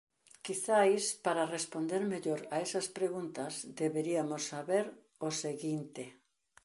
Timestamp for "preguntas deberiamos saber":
2.97-4.85